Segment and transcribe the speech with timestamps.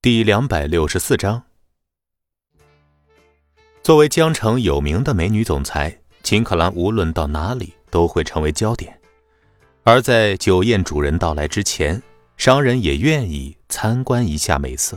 [0.00, 1.42] 第两百六十四章，
[3.82, 8.96] 作为江城有名的美女总裁，秦可兰无论到哪里都会成为焦点。
[9.82, 12.00] 而在酒宴主人到来之前，
[12.36, 14.96] 商人也愿意参观一下美色。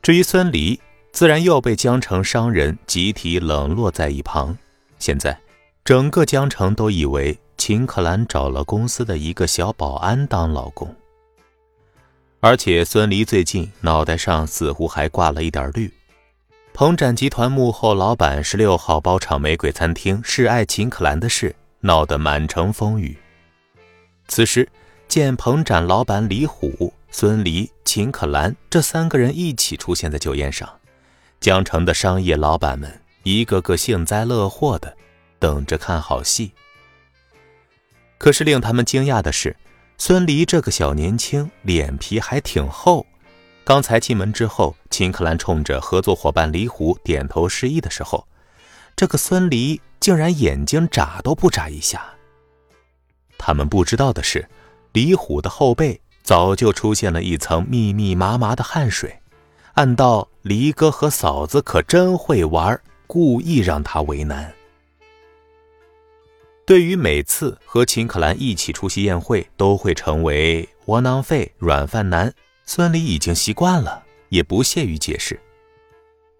[0.00, 0.80] 至于孙离，
[1.12, 4.56] 自然又被江城商人集体冷落在一旁。
[4.98, 5.38] 现在，
[5.84, 10.96] 整个江城都以为秦可兰找了公司的一个小保安当老公。
[12.44, 15.88] 而且孙离最近脑袋上似乎还挂了一点绿。
[16.74, 23.16] 鹏展集团幕后老板十六号包场玫瑰餐厅示爱秦可兰的事闹得满城风雨。
[24.26, 24.68] 此时
[25.06, 30.68] 见鹏展老板李虎、孙离、秦可兰这三个人一起出现在酒宴上，
[31.38, 34.96] 江城的商业老板们一个个幸灾乐祸的
[35.38, 36.50] 等着看好戏。
[38.18, 39.56] 可是令他们惊讶的是。
[40.04, 43.06] 孙离这个小年轻脸皮还挺厚，
[43.62, 48.26] 刚才进门之后，秦可兰冲着合作伙伴李虎点头示意的时候，
[48.96, 52.02] 这个孙离竟然眼睛眨都不眨一下。
[53.38, 54.48] 他们不知道的是，
[54.90, 59.20] 李虎的后背早就出现了一层密密麻麻的汗水，
[59.74, 64.52] 暗道离哥和嫂子可真会玩，故意让他为难。
[66.72, 72.32] 对于每次和秦可兰一起出席宴会都会成为窝囊废、软饭男，
[72.64, 75.38] 孙离已经习惯了，也不屑于解释。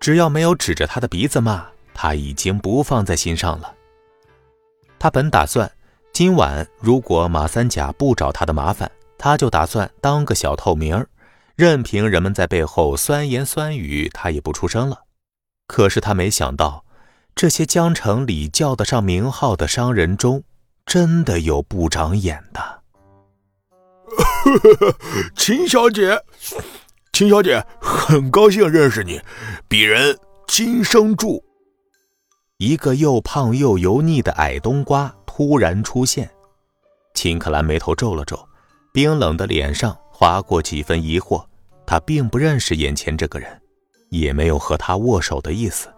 [0.00, 3.74] 只要没有指着他的鼻子骂，他已经不放在心上了。
[4.98, 5.70] 他本打算
[6.14, 11.04] 今晚如果马三甲不找他的麻烦，他就打算当个小透明，
[11.56, 15.02] 任凭人们在背后酸言酸语，他也不出声了。
[15.66, 16.86] 可是他没想到。
[17.34, 20.44] 这些江城里叫得上名号的商人中，
[20.86, 22.82] 真的有不长眼的。
[25.34, 26.22] 秦小姐，
[27.12, 29.20] 秦小姐，很高兴认识你。
[29.68, 30.16] 鄙人
[30.46, 31.42] 金生柱。
[32.58, 36.30] 一个又胖又油腻的矮冬瓜突然出现，
[37.14, 38.38] 秦可兰眉头皱了皱，
[38.92, 41.44] 冰冷的脸上划过几分疑惑。
[41.84, 43.60] 他并不认识眼前这个人，
[44.10, 45.92] 也没有和他握手的意思。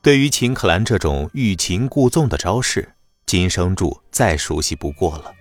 [0.00, 2.88] 对于秦可兰这种欲擒故纵的招式，
[3.26, 5.32] 金生柱再熟悉不过了。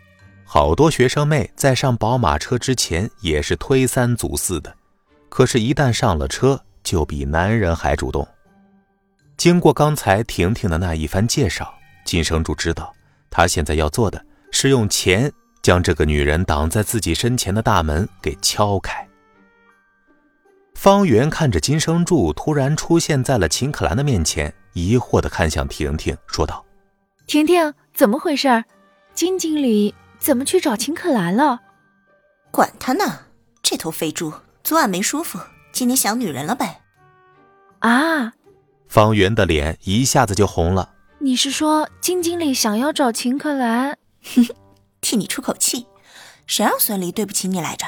[0.44, 4.74] 好多学生妹在上宝马车之前也是推三阻四的，
[5.30, 8.28] 可是，一旦上了车，就比男人还主动。
[9.38, 12.92] 经过刚才婷婷的那一番介绍，金生柱知道，
[13.30, 15.32] 他现在要做的是用钱
[15.62, 19.07] 将这个女人挡在自己身前的大门给敲开。
[20.78, 26.64] 方圆看着金生柱突然出现在了秦可兰的面前，疑惑的看向婷婷，说道
[27.26, 28.64] ：“婷婷，怎么回事？
[29.16, 31.60] 金经理怎么去找秦可兰了？
[32.52, 33.22] 管他呢，
[33.64, 34.32] 这头肥猪
[34.64, 35.40] 昨晚没舒服，
[35.72, 36.82] 今天想女人了呗。”
[37.82, 38.34] 啊！
[38.88, 40.94] 方圆的脸一下子就红了。
[41.18, 43.98] 你是说金经理想要找秦可兰？
[45.02, 45.88] 替你出口气，
[46.46, 47.88] 谁让孙离对不起你来着？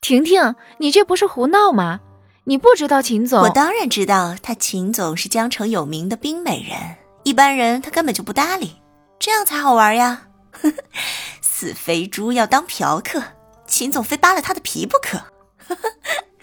[0.00, 1.98] 婷婷，你这不是胡闹吗？
[2.44, 3.40] 你不知道秦总？
[3.40, 6.76] 我当然知道，他秦总是江城有名的冰美人，
[7.22, 8.72] 一般人他根本就不搭理，
[9.20, 10.26] 这样才好玩呀！
[11.40, 13.22] 死肥猪要当嫖客，
[13.68, 15.22] 秦总非扒了他的皮不可。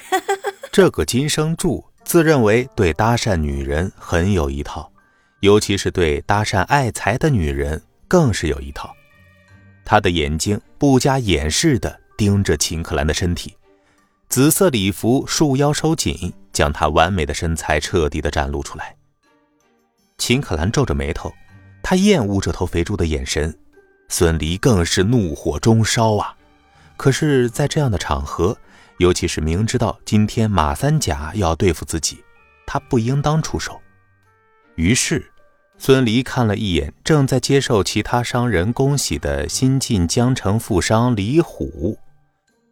[0.71, 4.89] 这个金生柱自认为对搭讪女人很有一套，
[5.41, 8.95] 尤其是对搭讪爱财的女人更是有一套。
[9.83, 13.53] 他的眼睛不加掩饰地盯着秦可兰的身体。
[14.29, 18.95] 紫色礼服束腰收紧，将她完美的身材彻底的展露出来。
[20.19, 21.33] 秦可兰皱着眉头，
[21.81, 23.57] 她厌恶这头肥猪的眼神。
[24.07, 26.35] 孙离更是怒火中烧啊！
[26.95, 28.55] 可是，在这样的场合，
[28.99, 32.23] 尤其是明知道今天马三甲要对付自己，
[32.67, 33.81] 他不应当出手。
[34.75, 35.31] 于是，
[35.79, 41.97] 孙离看了一眼正在接受其他商人恭喜的新晋江城富商李虎。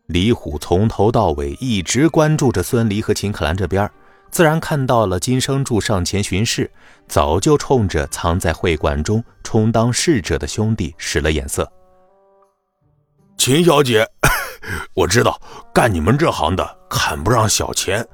[0.07, 3.89] 李虎从头到尾一直关注着孙离和秦可兰这边，
[4.31, 6.71] 自然看到了金生柱上前巡视，
[7.09, 11.69] 早就冲着藏在会馆中充当侍者的兄弟使了眼色。
[13.37, 14.07] 秦小姐，
[14.95, 15.37] 我知道
[15.73, 18.07] 干你们这行的看不上小钱，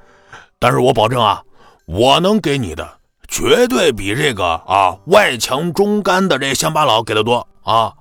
[0.58, 1.40] 但是我保证啊，
[1.86, 2.98] 我能给你的
[3.28, 7.92] 绝对比这个啊外强中干的这乡巴佬给的多啊！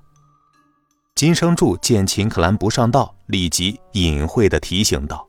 [1.23, 5.25] 金生柱见秦可兰不上道，立即隐晦的提醒道：“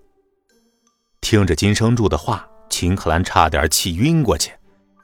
[1.22, 4.50] 听着金生柱的话，秦可兰差点气晕过去。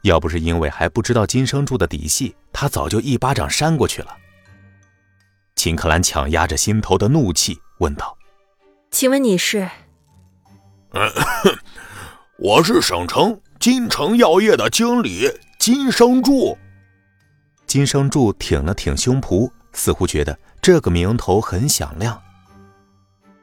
[0.02, 4.08] 要不是因为还不知道金生柱的底细，他早就一巴掌扇过去了。”
[5.54, 8.18] 秦可兰强压着心头的怒气问道
[8.90, 9.70] ：“请问你是？
[10.94, 11.08] 嗯，
[12.36, 16.58] 我是省城金城药业的经理金生柱。
[17.68, 22.20] 金生柱挺了挺胸脯，似乎觉得这个名头很响亮。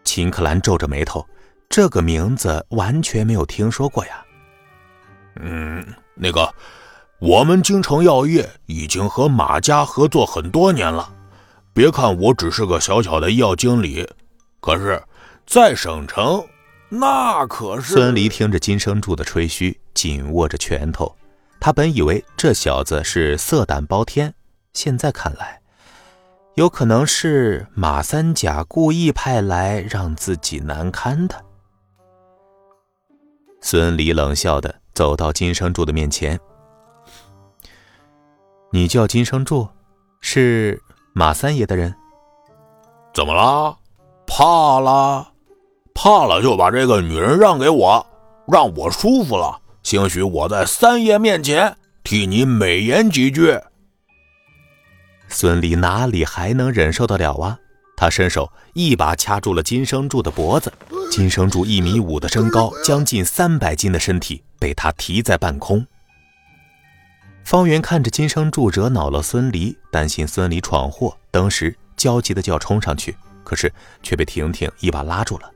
[0.03, 1.25] 秦克兰皱着眉头，
[1.69, 4.23] 这个名字完全没有听说过呀。
[5.39, 5.85] 嗯，
[6.15, 6.53] 那个，
[7.19, 11.13] 我们京城药业已经和马家合作很多年了。
[11.73, 14.07] 别看我只是个小小的医药经理，
[14.59, 15.01] 可是，
[15.45, 16.43] 在省城，
[16.89, 17.93] 那可是……
[17.93, 21.15] 孙离听着金生柱的吹嘘，紧握着拳头。
[21.59, 24.33] 他本以为这小子是色胆包天，
[24.73, 25.59] 现在看来，
[26.57, 31.35] 有可能是马三甲故意派来让自己难堪的。
[33.61, 36.39] 孙离冷笑的走到金生柱的面前
[38.73, 39.69] ：“你叫金生柱，
[40.19, 40.81] 是
[41.13, 41.93] 马三爷的人？
[43.13, 43.77] 怎么了？
[44.25, 45.31] 怕了？
[45.93, 48.03] 怕了就把这个女人让给我，
[48.47, 53.59] 让我舒服了。”兴许我在三爷面前替你美言几句。
[55.27, 57.59] 孙离哪里还能忍受得了啊？
[57.95, 60.71] 他伸手一把掐住了金生柱的脖子。
[61.11, 65.85] 金生柱一米五的身高，将近三百斤的身体被他提在半空。
[67.43, 73.71] 方圆看着金生柱惹恼了孙离，担心孙离闯祸，当时焦急的就要冲上去，可是
[74.03, 75.51] 却被婷婷一把拉住了。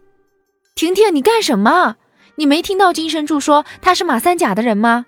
[0.73, 1.97] 婷婷，你干什么？
[2.35, 5.05] 你没听到金生柱说他是马三甲的人吗？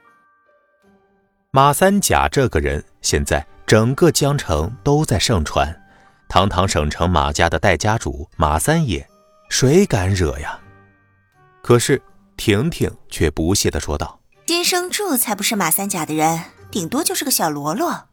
[1.51, 5.83] 马三甲这个人，现在整个江城都在盛传。
[6.29, 9.07] 堂堂省城马家的代家主马三爷，
[9.49, 10.59] 谁敢惹呀？
[11.63, 11.99] 可是
[12.37, 16.39] 婷婷却不屑地说道：“金生柱才不是马三甲的人，
[16.69, 18.09] 顶多就是个小喽啰。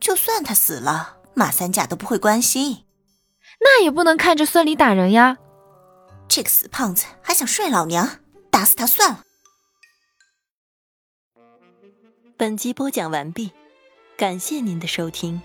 [0.00, 2.86] 就算他死了，马三甲都不会关心。
[3.60, 5.36] 那也不能看着孙离打人呀！
[6.26, 8.08] 这个死胖子还想睡老娘！”
[8.50, 9.20] 打死他算了。
[12.38, 13.52] 本集播讲完毕，
[14.22, 15.42] 感谢您的收听。